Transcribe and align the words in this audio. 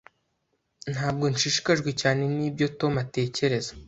Ntabwo 0.93 1.25
nshishikajwe 1.33 1.89
cyane 2.01 2.23
nibyo 2.35 2.65
Tom 2.79 2.93
atekereza. 3.03 3.71